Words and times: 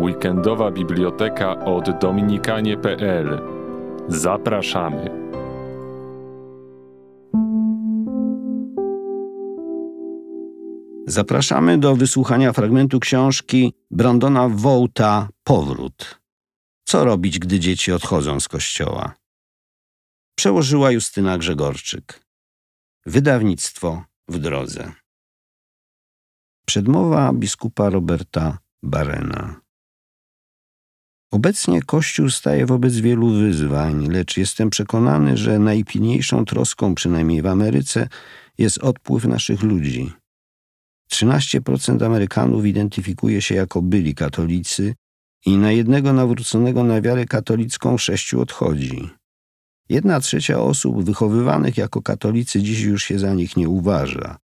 Weekendowa 0.00 0.70
biblioteka 0.70 1.64
od 1.64 1.98
dominikanie.pl. 2.00 3.40
Zapraszamy. 4.08 5.10
Zapraszamy 11.06 11.78
do 11.78 11.96
wysłuchania 11.96 12.52
fragmentu 12.52 13.00
książki 13.00 13.74
Brandona 13.90 14.48
Wołta 14.48 15.28
Powrót. 15.44 16.20
Co 16.84 17.04
robić, 17.04 17.38
gdy 17.38 17.60
dzieci 17.60 17.92
odchodzą 17.92 18.40
z 18.40 18.48
kościoła? 18.48 19.14
Przełożyła 20.38 20.90
Justyna 20.90 21.38
Grzegorczyk. 21.38 22.20
Wydawnictwo 23.06 24.02
w 24.28 24.38
drodze. 24.38 24.92
Przedmowa 26.66 27.32
biskupa 27.32 27.90
Roberta 27.90 28.58
Barena. 28.82 29.67
Obecnie 31.30 31.82
Kościół 31.82 32.30
staje 32.30 32.66
wobec 32.66 32.94
wielu 32.94 33.28
wyzwań, 33.30 34.08
lecz 34.08 34.36
jestem 34.36 34.70
przekonany, 34.70 35.36
że 35.36 35.58
najpilniejszą 35.58 36.44
troską, 36.44 36.94
przynajmniej 36.94 37.42
w 37.42 37.46
Ameryce, 37.46 38.08
jest 38.58 38.78
odpływ 38.78 39.24
naszych 39.24 39.62
ludzi. 39.62 40.12
13% 41.12 42.04
Amerykanów 42.04 42.66
identyfikuje 42.66 43.42
się 43.42 43.54
jako 43.54 43.82
byli 43.82 44.14
katolicy 44.14 44.94
i 45.46 45.56
na 45.56 45.72
jednego 45.72 46.12
nawróconego 46.12 46.84
na 46.84 47.00
wiarę 47.00 47.24
katolicką 47.24 47.98
sześciu 47.98 48.40
odchodzi. 48.40 49.10
Jedna 49.88 50.20
trzecia 50.20 50.60
osób 50.60 51.04
wychowywanych 51.04 51.76
jako 51.76 52.02
katolicy 52.02 52.62
dziś 52.62 52.80
już 52.80 53.04
się 53.04 53.18
za 53.18 53.34
nich 53.34 53.56
nie 53.56 53.68
uważa 53.68 54.38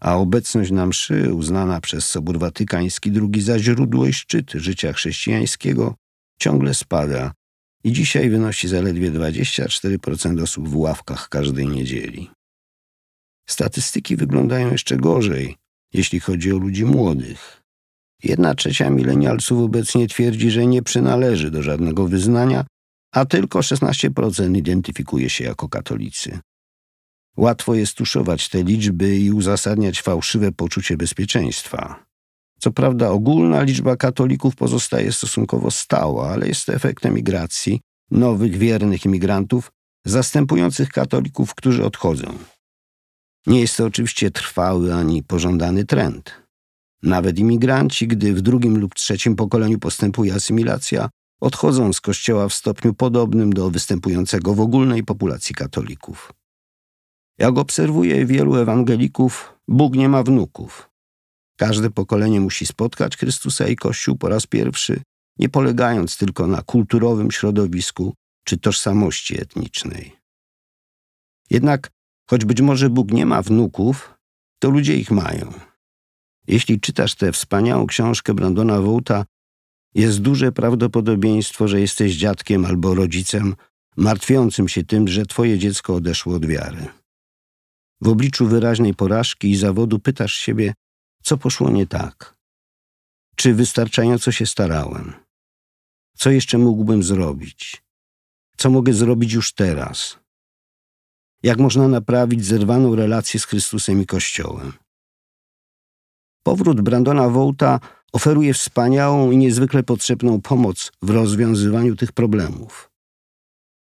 a 0.00 0.16
obecność 0.16 0.70
na 0.70 0.86
mszy, 0.86 1.34
uznana 1.34 1.80
przez 1.80 2.04
Sobór 2.04 2.38
Watykański 2.38 3.12
II 3.16 3.42
za 3.42 3.58
źródło 3.58 4.06
i 4.06 4.12
szczyt 4.12 4.52
życia 4.52 4.92
chrześcijańskiego, 4.92 5.94
ciągle 6.40 6.74
spada 6.74 7.32
i 7.84 7.92
dzisiaj 7.92 8.30
wynosi 8.30 8.68
zaledwie 8.68 9.12
24% 9.12 10.42
osób 10.42 10.68
w 10.68 10.76
ławkach 10.76 11.28
każdej 11.28 11.68
niedzieli. 11.68 12.30
Statystyki 13.48 14.16
wyglądają 14.16 14.72
jeszcze 14.72 14.96
gorzej, 14.96 15.56
jeśli 15.92 16.20
chodzi 16.20 16.52
o 16.52 16.58
ludzi 16.58 16.84
młodych. 16.84 17.62
Jedna 18.22 18.54
trzecia 18.54 18.90
milenialców 18.90 19.62
obecnie 19.62 20.08
twierdzi, 20.08 20.50
że 20.50 20.66
nie 20.66 20.82
przynależy 20.82 21.50
do 21.50 21.62
żadnego 21.62 22.08
wyznania, 22.08 22.64
a 23.12 23.24
tylko 23.24 23.58
16% 23.58 24.56
identyfikuje 24.56 25.30
się 25.30 25.44
jako 25.44 25.68
katolicy. 25.68 26.38
Łatwo 27.36 27.74
jest 27.74 27.94
tuszować 27.94 28.48
te 28.48 28.62
liczby 28.62 29.16
i 29.16 29.32
uzasadniać 29.32 30.02
fałszywe 30.02 30.52
poczucie 30.52 30.96
bezpieczeństwa. 30.96 32.09
Co 32.60 32.70
prawda 32.70 33.10
ogólna 33.10 33.62
liczba 33.62 33.96
katolików 33.96 34.56
pozostaje 34.56 35.12
stosunkowo 35.12 35.70
stała, 35.70 36.30
ale 36.30 36.48
jest 36.48 36.66
to 36.66 36.74
efektem 36.74 37.14
migracji 37.14 37.80
nowych, 38.10 38.56
wiernych 38.56 39.04
imigrantów 39.04 39.72
zastępujących 40.06 40.88
katolików, 40.88 41.54
którzy 41.54 41.84
odchodzą. 41.84 42.38
Nie 43.46 43.60
jest 43.60 43.76
to 43.76 43.84
oczywiście 43.84 44.30
trwały 44.30 44.94
ani 44.94 45.22
pożądany 45.22 45.84
trend. 45.84 46.32
Nawet 47.02 47.38
imigranci, 47.38 48.08
gdy 48.08 48.34
w 48.34 48.40
drugim 48.40 48.78
lub 48.78 48.94
trzecim 48.94 49.36
pokoleniu 49.36 49.78
postępuje 49.78 50.34
asymilacja, 50.34 51.08
odchodzą 51.40 51.92
z 51.92 52.00
kościoła 52.00 52.48
w 52.48 52.54
stopniu 52.54 52.94
podobnym 52.94 53.52
do 53.52 53.70
występującego 53.70 54.54
w 54.54 54.60
ogólnej 54.60 55.04
populacji 55.04 55.54
katolików. 55.54 56.32
Jak 57.38 57.58
obserwuję 57.58 58.26
wielu 58.26 58.56
ewangelików, 58.56 59.54
Bóg 59.68 59.96
nie 59.96 60.08
ma 60.08 60.22
wnuków. 60.22 60.89
Każde 61.60 61.90
pokolenie 61.90 62.40
musi 62.40 62.66
spotkać 62.66 63.16
Chrystusa 63.16 63.68
i 63.68 63.76
Kościół 63.76 64.16
po 64.16 64.28
raz 64.28 64.46
pierwszy, 64.46 65.02
nie 65.38 65.48
polegając 65.48 66.16
tylko 66.16 66.46
na 66.46 66.62
kulturowym 66.62 67.30
środowisku 67.30 68.14
czy 68.44 68.58
tożsamości 68.58 69.40
etnicznej. 69.40 70.16
Jednak, 71.50 71.90
choć 72.30 72.44
być 72.44 72.60
może 72.60 72.90
Bóg 72.90 73.12
nie 73.12 73.26
ma 73.26 73.42
wnuków, 73.42 74.14
to 74.58 74.70
ludzie 74.70 74.96
ich 74.96 75.10
mają. 75.10 75.52
Jeśli 76.46 76.80
czytasz 76.80 77.14
tę 77.14 77.32
wspaniałą 77.32 77.86
książkę 77.86 78.34
Brandona 78.34 78.80
Wołta, 78.80 79.24
jest 79.94 80.20
duże 80.20 80.52
prawdopodobieństwo, 80.52 81.68
że 81.68 81.80
jesteś 81.80 82.16
dziadkiem 82.16 82.64
albo 82.64 82.94
rodzicem 82.94 83.54
martwiącym 83.96 84.68
się 84.68 84.84
tym, 84.84 85.08
że 85.08 85.26
twoje 85.26 85.58
dziecko 85.58 85.94
odeszło 85.94 86.34
od 86.34 86.46
wiary. 86.46 86.86
W 88.00 88.08
obliczu 88.08 88.46
wyraźnej 88.46 88.94
porażki 88.94 89.50
i 89.50 89.56
zawodu 89.56 89.98
pytasz 89.98 90.34
siebie, 90.34 90.74
co 91.22 91.38
poszło 91.38 91.70
nie 91.70 91.86
tak? 91.86 92.36
Czy 93.36 93.54
wystarczająco 93.54 94.32
się 94.32 94.46
starałem? 94.46 95.12
Co 96.16 96.30
jeszcze 96.30 96.58
mógłbym 96.58 97.02
zrobić? 97.02 97.82
Co 98.56 98.70
mogę 98.70 98.92
zrobić 98.92 99.32
już 99.32 99.52
teraz? 99.52 100.18
Jak 101.42 101.58
można 101.58 101.88
naprawić 101.88 102.44
zerwaną 102.44 102.94
relację 102.94 103.40
z 103.40 103.44
Chrystusem 103.44 104.02
i 104.02 104.06
Kościołem? 104.06 104.72
Powrót 106.42 106.80
Brandona 106.80 107.28
Wołta 107.28 107.80
oferuje 108.12 108.54
wspaniałą 108.54 109.30
i 109.30 109.36
niezwykle 109.36 109.82
potrzebną 109.82 110.40
pomoc 110.40 110.92
w 111.02 111.10
rozwiązywaniu 111.10 111.96
tych 111.96 112.12
problemów. 112.12 112.90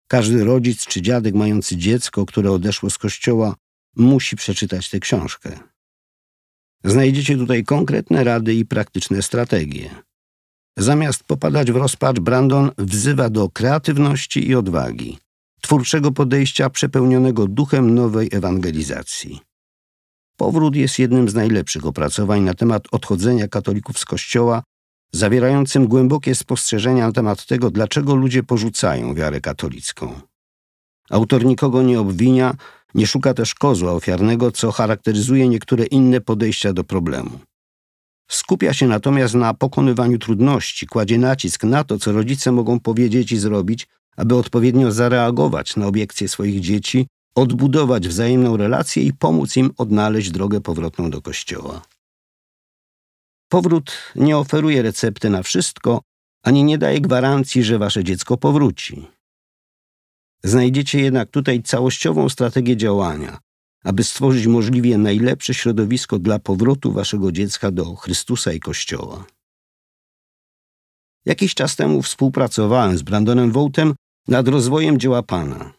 Każdy 0.08 0.44
rodzic 0.44 0.86
czy 0.86 1.02
dziadek 1.02 1.36
mający 1.36 1.78
dziecko, 1.78 2.26
które 2.26 2.52
odeszło 2.52 2.90
z 2.90 2.98
kościoła, 2.98 3.56
musi 3.96 4.36
przeczytać 4.36 4.90
tę 4.90 5.00
książkę. 5.00 5.60
Znajdziecie 6.84 7.38
tutaj 7.38 7.64
konkretne 7.64 8.24
rady 8.24 8.54
i 8.54 8.66
praktyczne 8.66 9.22
strategie. 9.22 9.90
Zamiast 10.78 11.24
popadać 11.24 11.72
w 11.72 11.76
rozpacz, 11.76 12.20
Brandon 12.20 12.72
wzywa 12.78 13.30
do 13.30 13.50
kreatywności 13.50 14.48
i 14.50 14.56
odwagi, 14.56 15.18
twórczego 15.62 16.12
podejścia 16.12 16.70
przepełnionego 16.70 17.48
duchem 17.48 17.96
nowej 17.96 18.30
ewangelizacji. 18.32 19.40
Powrót 20.38 20.76
jest 20.76 21.00
jednym 21.00 21.30
z 21.30 21.34
najlepszych 21.34 21.86
opracowań 21.86 22.42
na 22.42 22.54
temat 22.54 22.84
odchodzenia 22.92 23.48
katolików 23.48 24.00
z 24.00 24.06
kościoła, 24.06 24.64
zawierającym 25.12 25.88
głębokie 25.88 26.36
spostrzeżenia 26.36 27.08
na 27.08 27.14
temat 27.14 27.46
tego, 27.46 27.72
dlaczego 27.72 28.16
ludzie 28.16 28.44
porzucają 28.44 29.16
wiarę 29.16 29.42
katolicką. 29.42 30.22
Autor 31.10 31.46
nikogo 31.46 31.84
nie 31.84 32.00
obwinia, 32.00 32.56
nie 32.96 33.08
szuka 33.08 33.34
też 33.34 33.56
kozła 33.56 33.92
ofiarnego, 33.92 34.52
co 34.52 34.72
charakteryzuje 34.72 35.50
niektóre 35.50 35.86
inne 35.86 36.22
podejścia 36.22 36.74
do 36.74 36.84
problemu. 36.84 37.40
Skupia 38.32 38.74
się 38.74 38.88
natomiast 38.88 39.34
na 39.34 39.54
pokonywaniu 39.54 40.20
trudności, 40.20 40.88
kładzie 40.88 41.18
nacisk 41.18 41.64
na 41.64 41.84
to, 41.84 42.00
co 42.00 42.12
rodzice 42.12 42.52
mogą 42.52 42.80
powiedzieć 42.80 43.32
i 43.32 43.38
zrobić, 43.38 43.88
aby 44.18 44.36
odpowiednio 44.36 44.92
zareagować 44.92 45.76
na 45.76 45.88
obiekcje 45.88 46.28
swoich 46.28 46.60
dzieci, 46.60 47.08
odbudować 47.36 48.08
wzajemną 48.08 48.58
relację 48.58 49.04
i 49.04 49.14
pomóc 49.14 49.58
im 49.58 49.72
odnaleźć 49.78 50.32
drogę 50.32 50.62
powrotną 50.62 51.10
do 51.10 51.22
kościoła. 51.22 51.82
Powrót 53.50 53.92
nie 54.16 54.38
oferuje 54.38 54.82
recepty 54.82 55.30
na 55.30 55.44
wszystko, 55.44 56.02
ani 56.44 56.64
nie 56.64 56.78
daje 56.78 57.02
gwarancji, 57.02 57.64
że 57.64 57.80
wasze 57.80 58.04
dziecko 58.04 58.38
powróci. 58.38 59.08
Znajdziecie 60.44 61.02
jednak 61.02 61.30
tutaj 61.30 61.64
całościową 61.64 62.30
strategię 62.30 62.78
działania, 62.78 63.38
aby 63.84 64.04
stworzyć 64.04 64.48
możliwie 64.48 64.98
najlepsze 64.98 65.54
środowisko 65.54 66.20
dla 66.20 66.40
powrotu 66.40 66.92
waszego 66.92 67.32
dziecka 67.32 67.72
do 67.72 67.96
Chrystusa 67.96 68.54
i 68.54 68.60
Kościoła. 68.60 69.26
Jakiś 71.26 71.56
czas 71.56 71.76
temu 71.76 72.02
współpracowałem 72.02 72.98
z 72.98 73.02
Brandonem 73.02 73.52
Wołtem 73.52 73.94
nad 74.28 74.48
rozwojem 74.48 75.00
dzieła 75.00 75.24
Pana. 75.24 75.74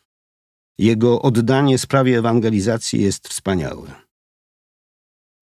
Jego 0.79 1.23
oddanie 1.23 1.79
sprawie 1.79 2.19
ewangelizacji 2.19 3.03
jest 3.03 3.29
wspaniałe. 3.29 4.05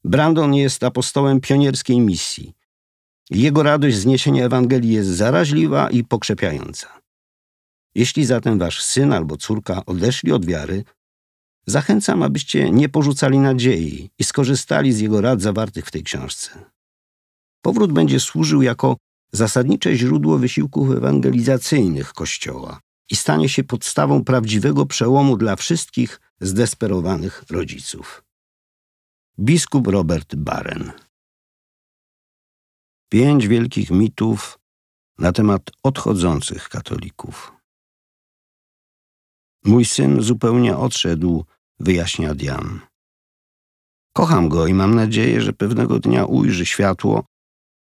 Brandon 0.05 0.55
jest 0.55 0.85
apostołem 0.85 1.41
pionierskiej 1.41 2.01
misji. 2.01 2.53
Jego 3.31 3.63
radość 3.63 3.97
z 3.97 4.07
niesienia 4.07 4.45
Ewangelii 4.45 4.93
jest 4.93 5.09
zaraźliwa 5.09 5.91
i 5.91 6.05
pokrzepiająca. 6.05 7.02
Jeśli 7.95 8.25
zatem 8.25 8.59
wasz 8.59 8.83
syn 8.83 9.13
albo 9.13 9.37
córka 9.37 9.85
odeszli 9.87 10.33
od 10.33 10.47
wiary, 10.47 10.85
zachęcam, 11.67 12.23
abyście 12.23 12.71
nie 12.71 12.89
porzucali 12.89 13.39
nadziei 13.39 14.11
i 14.19 14.25
skorzystali 14.25 14.93
z 14.93 15.01
jego 15.01 15.21
rad 15.21 15.41
zawartych 15.41 15.87
w 15.87 15.91
tej 15.91 16.03
książce. 16.03 16.71
Powrót 17.63 17.93
będzie 17.93 18.21
służył 18.21 18.63
jako 18.63 18.97
zasadnicze 19.33 19.97
źródło 19.97 20.39
wysiłków 20.39 20.91
ewangelizacyjnych 20.91 22.13
Kościoła 22.13 22.81
i 23.11 23.17
stanie 23.17 23.49
się 23.49 23.65
podstawą 23.65 24.25
prawdziwego 24.25 24.87
przełomu 24.87 25.37
dla 25.37 25.57
wszystkich 25.57 26.21
zdesperowanych 26.41 27.45
rodziców. 27.51 28.25
Biskup 29.39 29.87
Robert 29.87 30.37
Baren 30.37 30.93
Pięć 33.09 33.49
wielkich 33.49 33.91
mitów 33.91 34.59
na 35.19 35.33
temat 35.33 35.71
odchodzących 35.83 36.69
katolików. 36.69 37.62
Mój 39.65 39.85
syn 39.85 40.23
zupełnie 40.23 40.77
odszedł, 40.77 41.45
wyjaśnia 41.81 42.35
Dian. 42.35 42.81
Kocham 44.13 44.49
go 44.49 44.67
i 44.67 44.75
mam 44.75 44.95
nadzieję, 44.95 45.41
że 45.41 45.53
pewnego 45.53 45.99
dnia 45.99 46.25
ujrzy 46.25 46.67
światło, 46.67 47.25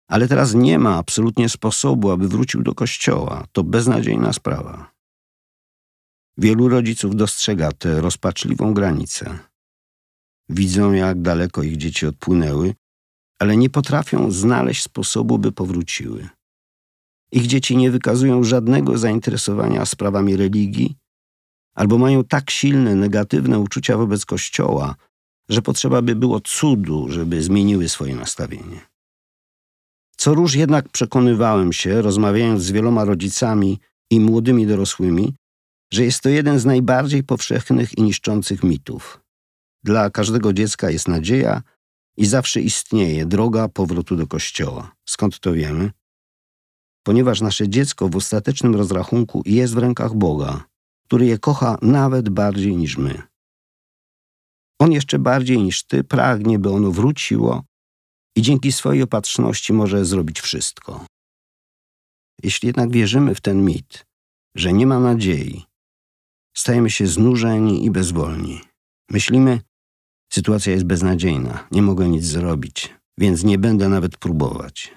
ale 0.08 0.28
teraz 0.28 0.54
nie 0.54 0.78
ma 0.78 0.96
absolutnie 0.96 1.48
sposobu, 1.48 2.10
aby 2.10 2.28
wrócił 2.28 2.62
do 2.62 2.74
kościoła. 2.74 3.46
To 3.52 3.64
beznadziejna 3.64 4.32
sprawa. 4.32 4.94
Wielu 6.38 6.68
rodziców 6.68 7.16
dostrzega 7.16 7.72
tę 7.72 8.00
rozpaczliwą 8.00 8.74
granicę. 8.74 9.38
Widzą, 10.48 10.92
jak 10.92 11.22
daleko 11.22 11.62
ich 11.62 11.76
dzieci 11.76 12.06
odpłynęły, 12.06 12.74
ale 13.38 13.56
nie 13.56 13.70
potrafią 13.70 14.30
znaleźć 14.30 14.82
sposobu, 14.82 15.38
by 15.38 15.52
powróciły. 15.52 16.28
Ich 17.32 17.46
dzieci 17.46 17.76
nie 17.76 17.90
wykazują 17.90 18.44
żadnego 18.44 18.98
zainteresowania 18.98 19.86
sprawami 19.86 20.36
religii, 20.36 20.96
albo 21.74 21.98
mają 21.98 22.24
tak 22.24 22.50
silne 22.50 22.94
negatywne 22.94 23.58
uczucia 23.58 23.96
wobec 23.96 24.24
Kościoła, 24.24 24.94
że 25.48 25.62
potrzeba 25.62 26.02
by 26.02 26.14
było 26.14 26.40
cudu, 26.40 27.08
żeby 27.08 27.42
zmieniły 27.42 27.88
swoje 27.88 28.16
nastawienie. 28.16 28.80
Co 30.16 30.34
róż 30.34 30.54
jednak 30.54 30.88
przekonywałem 30.88 31.72
się, 31.72 32.02
rozmawiając 32.02 32.62
z 32.62 32.70
wieloma 32.70 33.04
rodzicami 33.04 33.78
i 34.10 34.20
młodymi 34.20 34.66
dorosłymi, 34.66 35.34
że 35.92 36.04
jest 36.04 36.20
to 36.20 36.28
jeden 36.28 36.58
z 36.58 36.64
najbardziej 36.64 37.22
powszechnych 37.22 37.98
i 37.98 38.02
niszczących 38.02 38.62
mitów. 38.62 39.20
Dla 39.84 40.10
każdego 40.10 40.52
dziecka 40.52 40.90
jest 40.90 41.08
nadzieja 41.08 41.62
i 42.16 42.26
zawsze 42.26 42.60
istnieje 42.60 43.26
droga 43.26 43.68
powrotu 43.68 44.16
do 44.16 44.26
kościoła. 44.26 44.92
Skąd 45.08 45.40
to 45.40 45.52
wiemy? 45.52 45.90
Ponieważ 47.02 47.40
nasze 47.40 47.68
dziecko 47.68 48.08
w 48.08 48.16
ostatecznym 48.16 48.74
rozrachunku 48.74 49.42
jest 49.46 49.74
w 49.74 49.78
rękach 49.78 50.14
Boga, 50.14 50.64
który 51.04 51.26
je 51.26 51.38
kocha 51.38 51.76
nawet 51.82 52.28
bardziej 52.28 52.76
niż 52.76 52.96
my. 52.98 53.22
On 54.78 54.92
jeszcze 54.92 55.18
bardziej 55.18 55.58
niż 55.58 55.84
ty 55.84 56.04
pragnie, 56.04 56.58
by 56.58 56.70
ono 56.70 56.90
wróciło 56.90 57.64
i 58.36 58.42
dzięki 58.42 58.72
swojej 58.72 59.02
opatrzności 59.02 59.72
może 59.72 60.04
zrobić 60.04 60.40
wszystko. 60.40 61.06
Jeśli 62.42 62.66
jednak 62.66 62.90
wierzymy 62.90 63.34
w 63.34 63.40
ten 63.40 63.64
mit, 63.64 64.06
że 64.56 64.72
nie 64.72 64.86
ma 64.86 65.00
nadziei, 65.00 65.64
stajemy 66.56 66.90
się 66.90 67.06
znużeni 67.06 67.84
i 67.84 67.90
bezwolni. 67.90 68.60
Myślimy, 69.10 69.60
sytuacja 70.32 70.72
jest 70.72 70.84
beznadziejna, 70.84 71.68
nie 71.70 71.82
mogę 71.82 72.08
nic 72.08 72.24
zrobić, 72.24 72.94
więc 73.18 73.44
nie 73.44 73.58
będę 73.58 73.88
nawet 73.88 74.16
próbować. 74.16 74.94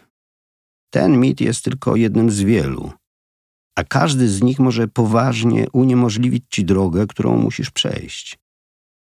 Ten 0.90 1.20
mit 1.20 1.42
jest 1.42 1.64
tylko 1.64 1.96
jednym 1.96 2.32
z 2.32 2.40
wielu, 2.42 2.92
a 3.78 3.84
każdy 3.84 4.30
z 4.30 4.42
nich 4.42 4.60
może 4.60 4.88
poważnie 4.88 5.68
uniemożliwić 5.74 6.44
ci 6.50 6.66
drogę, 6.66 7.08
którą 7.08 7.38
musisz 7.38 7.72
przejść. 7.72 8.38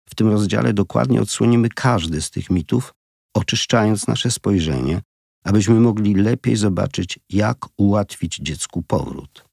W 0.08 0.14
tym 0.14 0.28
rozdziale 0.28 0.72
dokładnie 0.72 1.20
odsłonimy 1.20 1.68
każdy 1.68 2.22
z 2.22 2.30
tych 2.30 2.50
mitów, 2.50 2.94
oczyszczając 3.34 4.06
nasze 4.06 4.30
spojrzenie, 4.30 5.02
abyśmy 5.44 5.80
mogli 5.80 6.14
lepiej 6.14 6.56
zobaczyć, 6.56 7.18
jak 7.30 7.56
ułatwić 7.76 8.36
dziecku 8.36 8.82
powrót. 8.82 9.44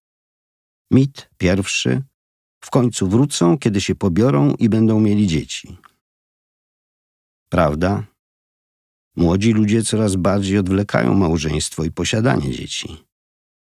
Mit 0.91 1.29
pierwszy. 1.37 2.01
W 2.63 2.69
końcu 2.69 3.07
wrócą, 3.07 3.57
kiedy 3.57 3.81
się 3.81 3.95
pobiorą 3.95 4.53
i 4.53 4.69
będą 4.69 4.99
mieli 4.99 5.27
dzieci. 5.27 5.77
Prawda? 7.49 8.03
Młodzi 9.15 9.53
ludzie 9.53 9.83
coraz 9.83 10.15
bardziej 10.15 10.57
odwlekają 10.57 11.13
małżeństwo 11.13 11.83
i 11.83 11.91
posiadanie 11.91 12.51
dzieci. 12.51 13.06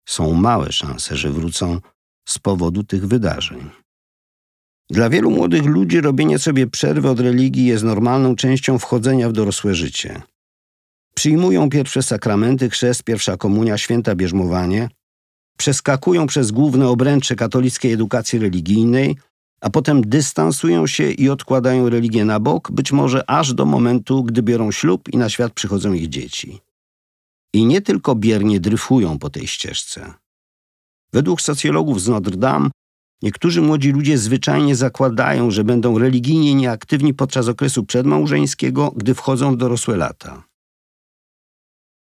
Są 0.05 0.33
małe 0.33 0.71
szanse, 0.71 1.17
że 1.17 1.29
wrócą 1.29 1.79
z 2.27 2.39
powodu 2.39 2.83
tych 2.83 3.07
wydarzeń. 3.07 3.69
Dla 4.89 5.09
wielu 5.09 5.31
młodych 5.31 5.65
ludzi 5.65 6.01
robienie 6.01 6.39
sobie 6.39 6.67
przerwy 6.67 7.09
od 7.09 7.19
religii 7.19 7.65
jest 7.65 7.83
normalną 7.83 8.35
częścią 8.35 8.79
wchodzenia 8.79 9.29
w 9.29 9.33
dorosłe 9.33 9.75
życie. 9.75 10.21
Przyjmują 11.15 11.69
pierwsze 11.69 12.03
sakramenty, 12.03 12.69
chrzest, 12.69 13.03
pierwsza 13.03 13.38
komunia, 13.38 13.77
święta 13.77 14.15
bierzmowanie, 14.15 14.89
przeskakują 15.57 16.27
przez 16.27 16.51
główne 16.51 16.88
obręcze 16.88 17.35
katolickiej 17.35 17.94
edukacji 17.94 18.39
religijnej, 18.39 19.17
a 19.61 19.69
potem 19.69 20.01
dystansują 20.01 20.88
się 20.88 21.11
i 21.11 21.29
odkładają 21.29 21.89
religię 21.89 22.25
na 22.25 22.39
bok, 22.39 22.71
być 22.71 22.91
może 22.91 23.29
aż 23.29 23.53
do 23.53 23.65
momentu, 23.65 24.23
gdy 24.23 24.41
biorą 24.41 24.71
ślub 24.71 25.09
i 25.09 25.17
na 25.17 25.29
świat 25.29 25.53
przychodzą 25.53 25.94
ich 25.94 26.09
dzieci. 26.09 26.59
I 27.53 27.65
nie 27.65 27.81
tylko 27.81 28.15
biernie 28.15 28.59
dryfują 28.59 29.19
po 29.19 29.29
tej 29.29 29.47
ścieżce. 29.47 30.13
Według 31.13 31.41
socjologów 31.41 32.01
z 32.01 32.07
Notre 32.07 32.38
Dame 32.38 32.69
Niektórzy 33.23 33.61
młodzi 33.61 33.91
ludzie 33.91 34.17
zwyczajnie 34.17 34.75
zakładają, 34.75 35.51
że 35.51 35.63
będą 35.63 36.00
religijnie 36.00 36.55
nieaktywni 36.55 37.13
podczas 37.13 37.47
okresu 37.47 37.85
przedmałżeńskiego, 37.85 38.91
gdy 38.95 39.13
wchodzą 39.13 39.53
w 39.53 39.57
dorosłe 39.57 39.97
lata. 39.97 40.44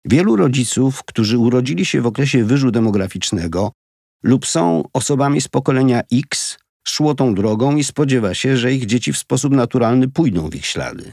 Wielu 0.05 0.35
rodziców, 0.35 1.03
którzy 1.03 1.37
urodzili 1.37 1.85
się 1.85 2.01
w 2.01 2.05
okresie 2.05 2.43
wyżu 2.43 2.71
demograficznego 2.71 3.71
lub 4.23 4.45
są 4.45 4.83
osobami 4.93 5.41
z 5.41 5.47
pokolenia 5.47 6.01
X, 6.13 6.57
szło 6.87 7.15
tą 7.15 7.35
drogą 7.35 7.75
i 7.75 7.83
spodziewa 7.83 8.33
się, 8.33 8.57
że 8.57 8.73
ich 8.73 8.85
dzieci 8.85 9.13
w 9.13 9.17
sposób 9.17 9.53
naturalny 9.53 10.07
pójdą 10.07 10.49
w 10.49 10.55
ich 10.55 10.65
ślady. 10.65 11.11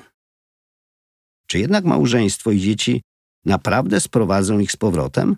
Czy 1.47 1.59
jednak 1.59 1.85
małżeństwo 1.85 2.51
i 2.51 2.61
dzieci 2.61 3.03
naprawdę 3.45 4.01
sprowadzą 4.01 4.59
ich 4.59 4.73
z 4.73 4.77
powrotem? 4.77 5.37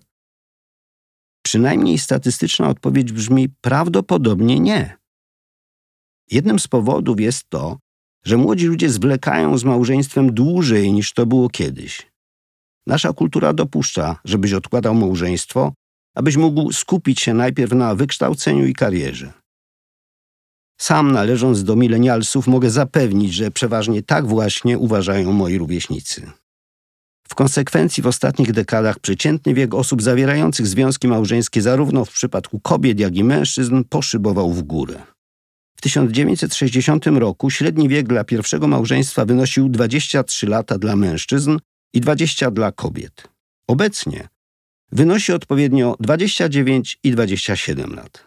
Przynajmniej 1.44 1.98
statystyczna 1.98 2.68
odpowiedź 2.68 3.12
brzmi 3.12 3.48
prawdopodobnie 3.48 4.60
nie. 4.60 4.96
Jednym 6.30 6.58
z 6.58 6.68
powodów 6.68 7.20
jest 7.20 7.48
to, 7.48 7.78
że 8.24 8.36
młodzi 8.36 8.66
ludzie 8.66 8.90
zwlekają 8.90 9.58
z 9.58 9.64
małżeństwem 9.64 10.34
dłużej 10.34 10.92
niż 10.92 11.12
to 11.12 11.26
było 11.26 11.48
kiedyś. 11.48 12.10
Nasza 12.86 13.12
kultura 13.12 13.52
dopuszcza, 13.52 14.20
żebyś 14.24 14.52
odkładał 14.52 14.94
małżeństwo, 14.94 15.72
abyś 16.14 16.36
mógł 16.36 16.72
skupić 16.72 17.20
się 17.20 17.34
najpierw 17.34 17.72
na 17.72 17.94
wykształceniu 17.94 18.66
i 18.66 18.74
karierze. 18.74 19.32
Sam 20.80 21.12
należąc 21.12 21.64
do 21.64 21.76
milenialsów 21.76 22.46
mogę 22.46 22.70
zapewnić, 22.70 23.34
że 23.34 23.50
przeważnie 23.50 24.02
tak 24.02 24.26
właśnie 24.26 24.78
uważają 24.78 25.32
moi 25.32 25.58
rówieśnicy. 25.58 26.30
W 27.34 27.36
konsekwencji 27.36 28.02
w 28.02 28.06
ostatnich 28.06 28.52
dekadach 28.52 28.98
przeciętny 28.98 29.54
wiek 29.54 29.74
osób 29.74 30.02
zawierających 30.02 30.66
związki 30.66 31.08
małżeńskie 31.08 31.62
zarówno 31.62 32.04
w 32.04 32.12
przypadku 32.12 32.60
kobiet, 32.60 33.00
jak 33.00 33.16
i 33.16 33.24
mężczyzn 33.24 33.84
poszybował 33.88 34.52
w 34.52 34.62
górę. 34.62 35.02
W 35.76 35.80
1960 35.80 37.06
roku 37.06 37.50
średni 37.50 37.88
wiek 37.88 38.08
dla 38.08 38.24
pierwszego 38.24 38.68
małżeństwa 38.68 39.24
wynosił 39.24 39.68
23 39.68 40.46
lata 40.46 40.78
dla 40.78 40.96
mężczyzn 40.96 41.58
i 41.92 42.00
20 42.00 42.50
dla 42.50 42.72
kobiet. 42.72 43.28
Obecnie 43.68 44.28
wynosi 44.92 45.32
odpowiednio 45.32 45.96
29 46.00 46.98
i 47.02 47.10
27 47.10 47.94
lat. 47.94 48.26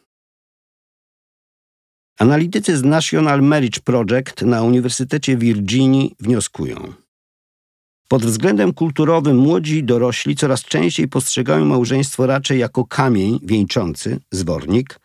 Analitycy 2.20 2.78
z 2.78 2.84
National 2.84 3.42
Marriage 3.42 3.80
Project 3.82 4.42
na 4.42 4.64
Uniwersytecie 4.64 5.38
Virginii 5.38 6.16
wnioskują– 6.20 6.94
pod 8.08 8.26
względem 8.26 8.74
kulturowym 8.74 9.38
młodzi 9.38 9.84
dorośli 9.84 10.36
coraz 10.36 10.64
częściej 10.64 11.08
postrzegają 11.08 11.66
małżeństwo 11.66 12.26
raczej 12.26 12.60
jako 12.60 12.86
kamień 12.86 13.40
wieńczący, 13.44 14.20
zwornik, 14.32 15.00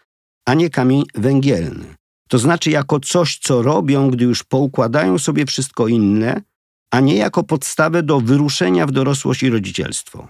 a 0.46 0.54
nie 0.54 0.70
kamień 0.70 1.02
węgielny. 1.14 1.94
To 2.28 2.38
znaczy 2.38 2.70
jako 2.70 3.00
coś, 3.00 3.38
co 3.38 3.62
robią, 3.62 4.10
gdy 4.10 4.24
już 4.24 4.42
poukładają 4.42 5.18
sobie 5.18 5.46
wszystko 5.46 5.88
inne, 5.88 6.42
a 6.90 7.00
nie 7.00 7.16
jako 7.16 7.44
podstawę 7.44 8.02
do 8.02 8.20
wyruszenia 8.20 8.86
w 8.86 8.90
dorosłość 8.90 9.42
i 9.42 9.50
rodzicielstwo. 9.50 10.28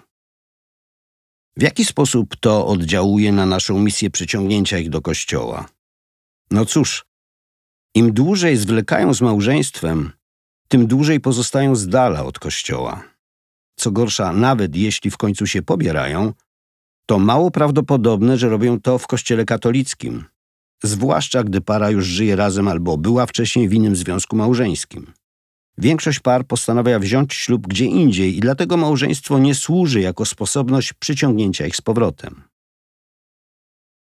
W 1.57 1.63
jaki 1.63 1.85
sposób 1.85 2.37
to 2.37 2.67
oddziałuje 2.67 3.33
na 3.33 3.47
naszą 3.47 3.79
misję 3.79 4.11
przyciągnięcia 4.11 4.79
ich 4.79 4.91
do 4.91 5.03
kościoła? 5.03 5.69
No 6.51 6.67
cóż, 6.67 7.05
im 7.95 8.13
dłużej 8.13 8.57
zwlekają 8.57 9.15
z 9.15 9.21
małżeństwem, 9.21 10.13
tym 10.69 10.87
dłużej 10.87 11.21
pozostają 11.21 11.75
z 11.77 11.89
dala 11.89 12.25
od 12.25 12.39
kościoła. 12.39 13.05
Co 13.77 13.91
gorsza, 13.91 14.33
nawet 14.33 14.77
jeśli 14.77 15.11
w 15.11 15.17
końcu 15.17 15.47
się 15.47 15.63
pobierają, 15.63 16.33
to 17.07 17.19
mało 17.19 17.51
prawdopodobne, 17.51 18.39
że 18.39 18.49
robią 18.49 18.81
to 18.81 18.99
w 18.99 19.07
kościele 19.07 19.45
katolickim, 19.45 20.25
zwłaszcza 20.83 21.45
gdy 21.45 21.61
para 21.61 21.91
już 21.91 22.07
żyje 22.07 22.37
razem 22.37 22.69
albo 22.69 22.99
była 22.99 23.27
wcześniej 23.27 23.69
w 23.69 23.75
innym 23.75 23.97
związku 23.97 24.37
małżeńskim. 24.37 25.13
Większość 25.79 26.21
par 26.21 26.47
postanawia 26.47 26.99
wziąć 26.99 27.35
ślub 27.35 27.67
gdzie 27.67 27.85
indziej 27.85 28.37
i 28.37 28.41
dlatego 28.41 28.77
małżeństwo 28.77 29.39
nie 29.39 29.55
służy 29.55 30.01
jako 30.01 30.25
sposobność 30.25 30.93
przyciągnięcia 30.93 31.67
ich 31.67 31.77
z 31.77 31.81
powrotem. 31.81 32.43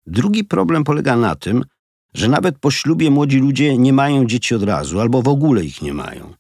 Drugi 0.06 0.44
problem 0.44 0.84
polega 0.84 1.16
na 1.16 1.36
tym, 1.36 1.64
że 2.14 2.28
nawet 2.28 2.60
po 2.60 2.72
ślubie 2.72 3.12
młodzi 3.12 3.40
ludzie 3.40 3.78
nie 3.78 3.94
mają 3.94 4.26
dzieci 4.26 4.56
od 4.56 4.64
razu 4.64 5.00
albo 5.00 5.22
w 5.22 5.28
ogóle 5.28 5.66
ich 5.66 5.82
nie 5.82 5.94
mają. 5.94 6.34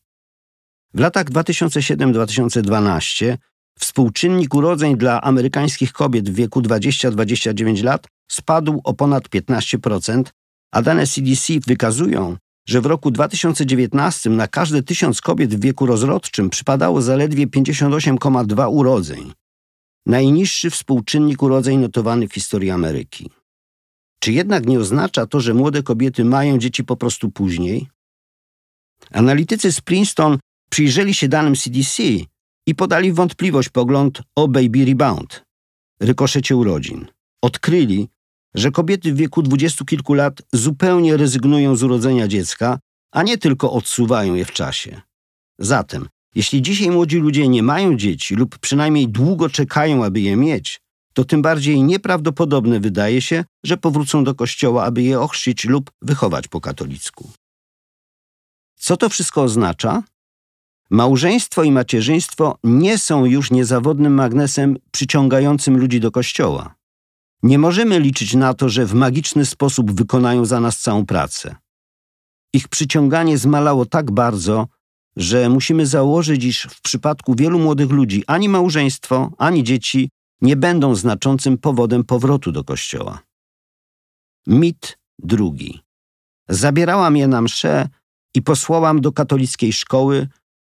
W 0.96 1.00
latach 1.00 1.26
2007-2012 1.26 3.38
współczynnik 3.80 4.54
urodzeń 4.54 4.98
dla 4.98 5.22
amerykańskich 5.22 5.94
kobiet 5.94 6.30
w 6.30 6.36
wieku 6.36 6.62
20-29 6.62 7.84
lat 7.84 8.08
spadł 8.32 8.82
o 8.84 8.94
ponad 8.94 9.30
15%, 9.30 10.24
a 10.72 10.82
dane 10.82 11.08
CDC 11.08 11.54
wykazują, 11.68 12.38
że 12.68 12.82
w 12.82 12.86
roku 12.86 13.12
2019 13.12 14.30
na 14.30 14.48
każde 14.48 14.84
tysiąc 14.84 15.22
kobiet 15.22 15.56
w 15.56 15.60
wieku 15.60 15.86
rozrodczym 15.86 16.50
przypadało 16.50 17.02
zaledwie 17.02 17.48
58,2 17.48 18.68
urodzeń. 18.72 19.34
najniższy 20.06 20.70
współczynnik 20.70 21.44
urodzeń 21.44 21.78
notowany 21.78 22.28
w 22.28 22.34
historii 22.34 22.72
Ameryki. 22.72 23.30
Czy 24.20 24.32
jednak 24.32 24.66
nie 24.66 24.80
oznacza 24.80 25.26
to, 25.26 25.40
że 25.40 25.54
młode 25.54 25.84
kobiety 25.84 26.26
mają 26.26 26.58
dzieci 26.58 26.84
po 26.84 26.98
prostu 26.98 27.32
później? 27.32 27.88
Analitycy 29.12 29.72
z 29.72 29.82
Princeton 29.82 30.38
przyjrzeli 30.76 31.14
się 31.14 31.28
danym 31.28 31.56
CDC 31.56 32.04
i 32.68 32.76
podali 32.76 33.14
wątpliwość 33.14 33.70
pogląd 33.70 34.22
o 34.36 34.48
baby 34.48 34.86
rebound, 34.86 35.46
rykoszecie 36.00 36.56
urodzin. 36.56 37.08
Odkryli, 37.42 38.10
że 38.56 38.72
kobiety 38.72 39.14
w 39.14 39.16
wieku 39.16 39.42
dwudziestu 39.42 39.86
kilku 39.86 40.14
lat 40.14 40.42
zupełnie 40.54 41.18
rezygnują 41.18 41.76
z 41.76 41.84
urodzenia 41.84 42.28
dziecka, 42.28 42.80
a 43.12 43.24
nie 43.24 43.38
tylko 43.38 43.72
odsuwają 43.72 44.36
je 44.36 44.46
w 44.46 44.52
czasie. 44.52 45.02
Zatem, 45.60 46.08
jeśli 46.36 46.62
dzisiaj 46.62 46.90
młodzi 46.90 47.18
ludzie 47.18 47.48
nie 47.48 47.64
mają 47.64 47.98
dzieci 47.98 48.36
lub 48.36 48.58
przynajmniej 48.58 49.08
długo 49.08 49.50
czekają, 49.50 50.06
aby 50.06 50.22
je 50.22 50.36
mieć, 50.36 50.82
to 51.14 51.26
tym 51.26 51.42
bardziej 51.42 51.84
nieprawdopodobne 51.84 52.80
wydaje 52.80 53.22
się, 53.22 53.46
że 53.66 53.78
powrócą 53.78 54.24
do 54.24 54.36
kościoła, 54.36 54.84
aby 54.84 55.04
je 55.04 55.20
ochrzcić 55.20 55.66
lub 55.66 55.92
wychować 56.02 56.48
po 56.48 56.62
katolicku. 56.62 57.32
Co 58.76 58.98
to 58.98 59.10
wszystko 59.10 59.44
oznacza? 59.44 60.04
Małżeństwo 60.90 61.64
i 61.64 61.72
macierzyństwo 61.72 62.58
nie 62.64 62.98
są 62.98 63.26
już 63.26 63.52
niezawodnym 63.52 64.14
magnesem 64.14 64.78
przyciągającym 64.92 65.78
ludzi 65.78 66.00
do 66.00 66.12
kościoła. 66.12 66.76
Nie 67.44 67.60
możemy 67.60 68.00
liczyć 68.00 68.34
na 68.34 68.54
to, 68.54 68.70
że 68.70 68.86
w 68.86 68.94
magiczny 68.94 69.46
sposób 69.46 69.92
wykonają 69.92 70.46
za 70.46 70.60
nas 70.60 70.80
całą 70.80 71.06
pracę. 71.06 71.56
Ich 72.54 72.68
przyciąganie 72.68 73.38
zmalało 73.38 73.86
tak 73.86 74.12
bardzo, 74.12 74.68
że 75.16 75.50
musimy 75.50 75.86
założyć, 75.86 76.44
iż 76.44 76.64
w 76.64 76.82
przypadku 76.82 77.36
wielu 77.36 77.60
młodych 77.60 77.90
ludzi 77.90 78.24
ani 78.28 78.50
małżeństwo, 78.50 79.32
ani 79.38 79.64
dzieci 79.64 80.10
nie 80.42 80.56
będą 80.56 80.96
znaczącym 80.96 81.58
powodem 81.58 82.04
powrotu 82.04 82.52
do 82.52 82.64
kościoła. 82.64 83.20
Mit 84.48 84.98
drugi. 85.20 85.80
Zabierałam 86.50 87.18
je 87.18 87.28
na 87.28 87.42
msze 87.42 87.90
i 88.36 88.42
posłałam 88.42 89.02
do 89.02 89.12
katolickiej 89.12 89.74
szkoły, 89.74 90.28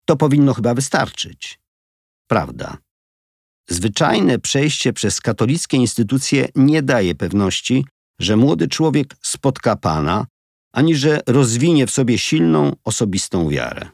to 0.09 0.17
powinno 0.17 0.53
chyba 0.53 0.73
wystarczyć. 0.73 1.59
Prawda. 2.27 2.77
Zwyczajne 3.69 4.39
przejście 4.39 4.93
przez 4.93 5.21
katolickie 5.21 5.77
instytucje 5.77 6.47
nie 6.55 6.81
daje 6.83 7.15
pewności, 7.15 7.85
że 8.19 8.37
młody 8.37 8.67
człowiek 8.67 9.15
spotka 9.21 9.75
Pana, 9.75 10.25
ani 10.73 10.95
że 10.95 11.19
rozwinie 11.27 11.87
w 11.87 11.91
sobie 11.91 12.17
silną, 12.17 12.75
osobistą 12.83 13.49
wiarę. 13.49 13.89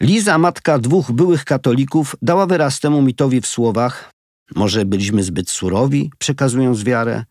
Liza, 0.00 0.38
matka 0.38 0.78
dwóch 0.78 1.12
byłych 1.12 1.44
katolików, 1.44 2.16
dała 2.22 2.46
wyraz 2.46 2.80
temu 2.80 3.02
mitowi 3.02 3.40
w 3.40 3.46
słowach: 3.46 4.10
Może 4.54 4.84
byliśmy 4.84 5.22
zbyt 5.22 5.50
surowi, 5.50 6.10
przekazując 6.18 6.84
wiarę? 6.84 7.24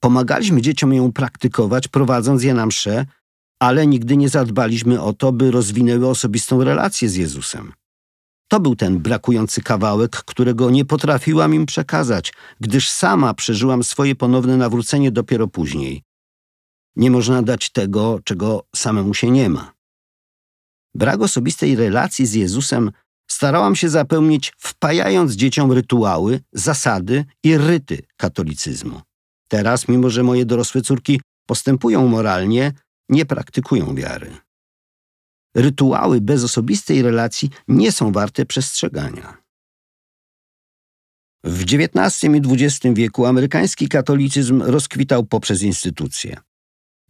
Pomagaliśmy 0.00 0.62
dzieciom 0.62 0.94
ją 0.94 1.12
praktykować, 1.12 1.88
prowadząc 1.88 2.42
je 2.42 2.54
na 2.54 2.66
msze, 2.66 3.06
ale 3.60 3.86
nigdy 3.86 4.16
nie 4.16 4.28
zadbaliśmy 4.28 5.02
o 5.02 5.12
to, 5.12 5.32
by 5.32 5.50
rozwinęły 5.50 6.08
osobistą 6.08 6.64
relację 6.64 7.08
z 7.08 7.14
Jezusem. 7.14 7.72
To 8.48 8.60
był 8.60 8.76
ten 8.76 8.98
brakujący 8.98 9.62
kawałek, 9.62 10.10
którego 10.10 10.70
nie 10.70 10.84
potrafiłam 10.84 11.54
im 11.54 11.66
przekazać, 11.66 12.32
gdyż 12.60 12.90
sama 12.90 13.34
przeżyłam 13.34 13.84
swoje 13.84 14.14
ponowne 14.14 14.56
nawrócenie 14.56 15.10
dopiero 15.10 15.48
później. 15.48 16.02
Nie 16.96 17.10
można 17.10 17.42
dać 17.42 17.70
tego, 17.70 18.20
czego 18.24 18.66
samemu 18.76 19.14
się 19.14 19.30
nie 19.30 19.48
ma. 19.48 19.72
Brak 20.94 21.20
osobistej 21.20 21.76
relacji 21.76 22.26
z 22.26 22.34
Jezusem 22.34 22.90
starałam 23.30 23.76
się 23.76 23.88
zapełnić, 23.88 24.52
wpajając 24.58 25.32
dzieciom 25.32 25.72
rytuały, 25.72 26.40
zasady 26.52 27.24
i 27.44 27.56
ryty 27.56 28.02
katolicyzmu. 28.16 29.00
Teraz, 29.48 29.88
mimo 29.88 30.10
że 30.10 30.22
moje 30.22 30.44
dorosłe 30.44 30.82
córki 30.82 31.20
postępują 31.46 32.06
moralnie, 32.06 32.72
nie 33.10 33.26
praktykują 33.26 33.94
wiary. 33.94 34.36
Rytuały 35.54 36.20
bez 36.20 36.44
osobistej 36.44 37.02
relacji 37.02 37.50
nie 37.68 37.92
są 37.92 38.12
warte 38.12 38.46
przestrzegania. 38.46 39.36
W 41.44 41.62
XIX 41.62 42.24
i 42.24 42.66
XX 42.66 42.94
wieku 42.94 43.26
amerykański 43.26 43.88
katolicyzm 43.88 44.62
rozkwitał 44.62 45.24
poprzez 45.24 45.62
instytucje. 45.62 46.36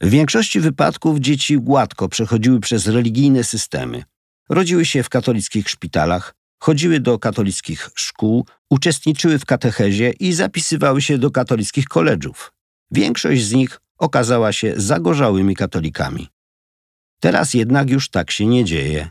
W 0.01 0.11
większości 0.11 0.61
wypadków 0.61 1.19
dzieci 1.19 1.59
gładko 1.59 2.09
przechodziły 2.09 2.61
przez 2.61 2.87
religijne 2.87 3.45
systemy. 3.45 4.05
Rodziły 4.49 4.85
się 4.85 5.03
w 5.03 5.09
katolickich 5.09 5.69
szpitalach, 5.69 6.35
chodziły 6.63 7.01
do 7.01 7.19
katolickich 7.19 7.91
szkół, 7.95 8.47
uczestniczyły 8.71 9.39
w 9.39 9.45
katechezie 9.45 10.11
i 10.11 10.33
zapisywały 10.33 11.03
się 11.03 11.19
do 11.19 11.31
katolickich 11.31 11.85
koledżów. 11.85 12.53
Większość 12.91 13.45
z 13.45 13.53
nich 13.53 13.81
okazała 14.01 14.53
się 14.53 14.75
zagorzałymi 14.77 15.57
katolikami. 15.57 16.29
Teraz 17.21 17.55
jednak 17.55 17.91
już 17.91 18.11
tak 18.11 18.31
się 18.31 18.47
nie 18.47 18.65
dzieje. 18.65 19.11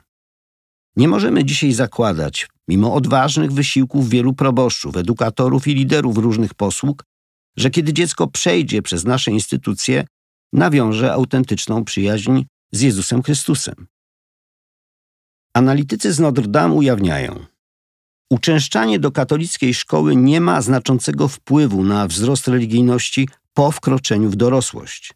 Nie 0.96 1.08
możemy 1.08 1.46
dzisiaj 1.46 1.74
zakładać, 1.74 2.48
mimo 2.68 2.94
odważnych 2.94 3.52
wysiłków 3.52 4.10
wielu 4.10 4.34
proboszczów, 4.34 4.98
edukatorów 4.98 5.68
i 5.68 5.76
liderów 5.76 6.18
różnych 6.18 6.54
posług, 6.54 7.04
że 7.58 7.70
kiedy 7.70 7.94
dziecko 7.94 8.28
przejdzie 8.28 8.82
przez 8.82 9.06
nasze 9.06 9.32
instytucje, 9.32 10.06
nawiąże 10.54 11.14
autentyczną 11.14 11.86
przyjaźń 11.86 12.44
z 12.72 12.82
Jezusem 12.82 13.24
Chrystusem. 13.24 13.88
Analitycy 15.54 16.14
z 16.14 16.20
Notre 16.20 16.48
Dame 16.48 16.74
ujawniają, 16.74 17.46
uczęszczanie 18.30 19.00
do 19.00 19.12
katolickiej 19.12 19.74
szkoły 19.74 20.16
nie 20.16 20.42
ma 20.42 20.62
znaczącego 20.62 21.28
wpływu 21.28 21.84
na 21.84 22.08
wzrost 22.08 22.48
religijności 22.48 23.28
po 23.60 23.72
wkroczeniu 23.72 24.30
w 24.30 24.36
dorosłość. 24.36 25.14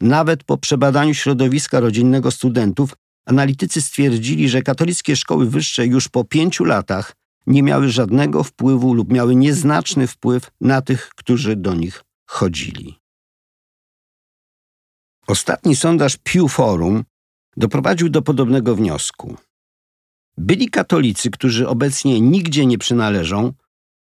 Nawet 0.00 0.44
po 0.44 0.58
przebadaniu 0.58 1.14
środowiska 1.14 1.80
rodzinnego 1.80 2.30
studentów, 2.30 2.94
analitycy 3.26 3.82
stwierdzili, 3.82 4.48
że 4.48 4.62
katolickie 4.62 5.16
szkoły 5.16 5.50
wyższe 5.50 5.86
już 5.86 6.08
po 6.08 6.24
pięciu 6.24 6.64
latach 6.64 7.16
nie 7.46 7.62
miały 7.62 7.88
żadnego 7.88 8.44
wpływu 8.44 8.94
lub 8.94 9.12
miały 9.12 9.36
nieznaczny 9.36 10.06
wpływ 10.06 10.50
na 10.60 10.82
tych, 10.82 11.08
którzy 11.08 11.56
do 11.56 11.74
nich 11.74 12.04
chodzili. 12.26 12.98
Ostatni 15.26 15.76
sondaż 15.76 16.16
Pew 16.16 16.52
Forum 16.52 17.04
doprowadził 17.56 18.08
do 18.08 18.22
podobnego 18.22 18.74
wniosku. 18.74 19.36
Byli 20.36 20.70
katolicy, 20.70 21.30
którzy 21.30 21.68
obecnie 21.68 22.20
nigdzie 22.20 22.66
nie 22.66 22.78
przynależą, 22.78 23.52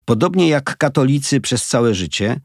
podobnie 0.05 0.49
jak 0.49 0.77
katolicy 0.77 1.41
przez 1.41 1.67
całe 1.67 1.95
życie, 1.95 2.41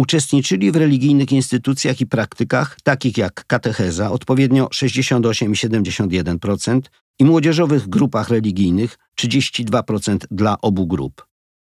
uczestniczyli 0.00 0.72
w 0.72 0.76
religijnych 0.76 1.32
instytucjach 1.32 2.00
i 2.00 2.06
praktykach, 2.06 2.76
takich 2.82 3.18
jak 3.18 3.44
katecheza, 3.46 4.10
odpowiednio 4.10 4.68
68 4.72 5.52
i 5.52 5.54
71%, 5.54 6.80
i 7.18 7.24
młodzieżowych 7.24 7.88
grupach 7.88 8.28
religijnych 8.28 8.98
32% 9.20 10.18
dla 10.30 10.60
obu 10.60 10.86
grup. 10.86 11.26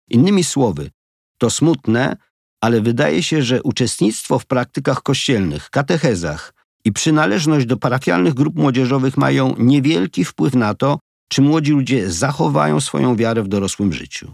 Innymi 0.10 0.44
słowy, 0.44 0.92
to 1.38 1.50
smutne, 1.50 2.18
ale 2.62 2.82
wydaje 2.82 3.24
się, 3.24 3.42
że 3.44 3.64
uczestnictwo 3.64 4.40
w 4.40 4.46
praktykach 4.46 5.04
kościelnych, 5.04 5.70
katechezach 5.70 6.54
i 6.86 6.92
przynależność 6.92 7.66
do 7.66 7.78
parafialnych 7.78 8.34
grup 8.34 8.56
młodzieżowych 8.56 9.18
mają 9.18 9.56
niewielki 9.58 10.26
wpływ 10.26 10.56
na 10.56 10.74
to, 10.74 11.00
czy 11.30 11.42
młodzi 11.42 11.72
ludzie 11.72 12.12
zachowają 12.12 12.82
swoją 12.82 13.16
wiarę 13.16 13.44
w 13.44 13.48
dorosłym 13.48 13.94
życiu. 13.94 14.32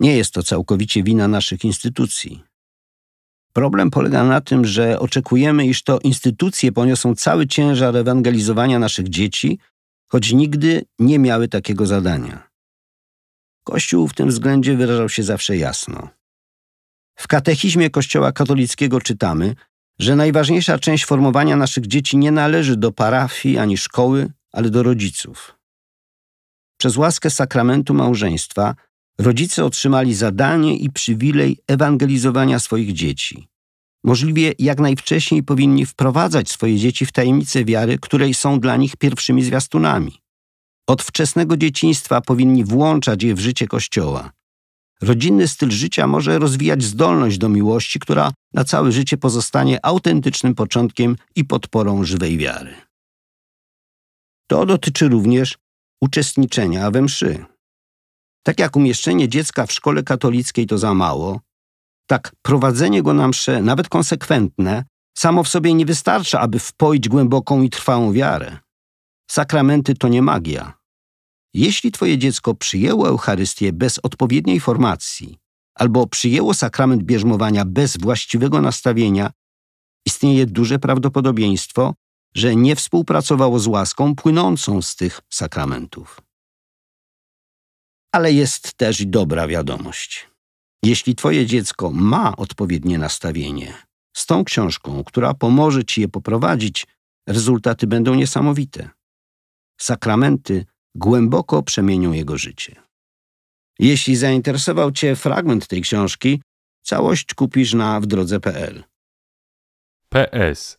Nie 0.00 0.16
jest 0.16 0.34
to 0.34 0.42
całkowicie 0.42 1.02
wina 1.02 1.28
naszych 1.28 1.64
instytucji. 1.64 2.42
Problem 3.52 3.90
polega 3.90 4.24
na 4.24 4.40
tym, 4.40 4.64
że 4.64 5.00
oczekujemy, 5.00 5.66
iż 5.66 5.82
to 5.82 5.98
instytucje 5.98 6.72
poniosą 6.72 7.14
cały 7.14 7.46
ciężar 7.46 7.96
ewangelizowania 7.96 8.78
naszych 8.78 9.08
dzieci, 9.08 9.58
choć 10.06 10.32
nigdy 10.32 10.84
nie 10.98 11.18
miały 11.18 11.48
takiego 11.48 11.86
zadania. 11.86 12.50
Kościół 13.64 14.08
w 14.08 14.14
tym 14.14 14.28
względzie 14.28 14.76
wyrażał 14.76 15.08
się 15.08 15.22
zawsze 15.22 15.56
jasno. 15.56 16.08
W 17.14 17.28
katechizmie 17.28 17.90
Kościoła 17.90 18.32
katolickiego 18.32 19.00
czytamy, 19.00 19.54
że 19.98 20.16
najważniejsza 20.16 20.78
część 20.78 21.04
formowania 21.04 21.56
naszych 21.56 21.86
dzieci 21.86 22.16
nie 22.16 22.32
należy 22.32 22.76
do 22.76 22.92
parafii 22.92 23.58
ani 23.58 23.76
szkoły, 23.76 24.32
ale 24.52 24.70
do 24.70 24.82
rodziców. 24.82 25.56
Przez 26.76 26.96
łaskę 26.96 27.30
sakramentu 27.30 27.94
małżeństwa 27.94 28.74
rodzice 29.18 29.64
otrzymali 29.64 30.14
zadanie 30.14 30.76
i 30.76 30.90
przywilej 30.90 31.58
ewangelizowania 31.66 32.58
swoich 32.58 32.92
dzieci. 32.92 33.48
Możliwie 34.04 34.52
jak 34.58 34.80
najwcześniej 34.80 35.42
powinni 35.42 35.86
wprowadzać 35.86 36.50
swoje 36.50 36.78
dzieci 36.78 37.06
w 37.06 37.12
tajemnicę 37.12 37.64
wiary, 37.64 37.98
której 37.98 38.34
są 38.34 38.60
dla 38.60 38.76
nich 38.76 38.96
pierwszymi 38.96 39.44
zwiastunami. 39.44 40.20
Od 40.86 41.02
wczesnego 41.02 41.56
dzieciństwa 41.56 42.20
powinni 42.20 42.64
włączać 42.64 43.22
je 43.22 43.34
w 43.34 43.40
życie 43.40 43.66
Kościoła. 43.66 44.32
Rodzinny 45.02 45.48
styl 45.48 45.70
życia 45.70 46.06
może 46.06 46.38
rozwijać 46.38 46.82
zdolność 46.82 47.38
do 47.38 47.48
miłości, 47.48 47.98
która 47.98 48.32
na 48.54 48.64
całe 48.64 48.92
życie 48.92 49.16
pozostanie 49.16 49.86
autentycznym 49.86 50.54
początkiem 50.54 51.16
i 51.36 51.44
podporą 51.44 52.04
żywej 52.04 52.38
wiary. 52.38 52.74
To 54.46 54.66
dotyczy 54.66 55.08
również 55.08 55.58
uczestniczenia 56.00 56.90
we 56.90 57.02
mszy. 57.02 57.44
Tak 58.46 58.60
jak 58.60 58.76
umieszczenie 58.76 59.28
dziecka 59.28 59.66
w 59.66 59.72
szkole 59.72 60.02
katolickiej 60.02 60.66
to 60.66 60.78
za 60.78 60.94
mało, 60.94 61.40
tak 62.06 62.32
prowadzenie 62.42 63.02
go 63.02 63.14
na 63.14 63.28
msze, 63.28 63.62
nawet 63.62 63.88
konsekwentne, 63.88 64.84
samo 65.18 65.44
w 65.44 65.48
sobie 65.48 65.74
nie 65.74 65.86
wystarcza, 65.86 66.40
aby 66.40 66.58
wpoić 66.58 67.08
głęboką 67.08 67.62
i 67.62 67.70
trwałą 67.70 68.12
wiarę. 68.12 68.58
Sakramenty 69.30 69.94
to 69.94 70.08
nie 70.08 70.22
magia. 70.22 70.72
Jeśli 71.54 71.92
twoje 71.92 72.18
dziecko 72.18 72.54
przyjęło 72.54 73.08
Eucharystię 73.08 73.72
bez 73.72 73.98
odpowiedniej 74.02 74.60
formacji 74.60 75.38
albo 75.74 76.06
przyjęło 76.06 76.54
sakrament 76.54 77.02
bierzmowania 77.02 77.64
bez 77.64 77.96
właściwego 77.96 78.60
nastawienia, 78.60 79.30
istnieje 80.06 80.46
duże 80.46 80.78
prawdopodobieństwo, 80.78 81.94
że 82.34 82.56
nie 82.56 82.76
współpracowało 82.76 83.58
z 83.58 83.66
łaską 83.66 84.14
płynącą 84.14 84.82
z 84.82 84.96
tych 84.96 85.20
sakramentów. 85.30 86.25
Ale 88.16 88.32
jest 88.32 88.74
też 88.74 89.06
dobra 89.06 89.48
wiadomość. 89.48 90.28
Jeśli 90.82 91.14
Twoje 91.14 91.46
dziecko 91.46 91.90
ma 91.90 92.36
odpowiednie 92.36 92.98
nastawienie, 92.98 93.74
z 94.16 94.26
tą 94.26 94.44
książką, 94.44 95.04
która 95.04 95.34
pomoże 95.34 95.84
Ci 95.84 96.00
je 96.00 96.08
poprowadzić, 96.08 96.86
rezultaty 97.28 97.86
będą 97.86 98.14
niesamowite. 98.14 98.90
Sakramenty 99.80 100.64
głęboko 100.94 101.62
przemienią 101.62 102.12
jego 102.12 102.38
życie. 102.38 102.76
Jeśli 103.78 104.16
zainteresował 104.16 104.92
Cię 104.92 105.16
fragment 105.16 105.66
tej 105.66 105.82
książki, 105.82 106.42
całość 106.82 107.34
kupisz 107.34 107.74
na 107.74 108.00
wdrodze.pl. 108.00 108.84
PS. 110.08 110.78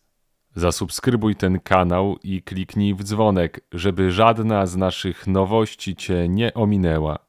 Zasubskrybuj 0.54 1.36
ten 1.36 1.60
kanał 1.60 2.18
i 2.22 2.42
kliknij 2.42 2.94
w 2.94 3.04
dzwonek, 3.04 3.60
żeby 3.72 4.12
żadna 4.12 4.66
z 4.66 4.76
naszych 4.76 5.26
nowości 5.26 5.96
Cię 5.96 6.28
nie 6.28 6.54
ominęła. 6.54 7.27